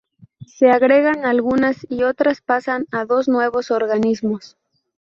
Se 0.47 0.71
agregan 0.71 1.25
algunas 1.27 1.85
y 1.87 2.01
otras 2.05 2.41
pasan 2.41 2.87
a 2.91 3.05
dos 3.05 3.27
nuevos 3.27 3.69
organismos. 3.69 4.57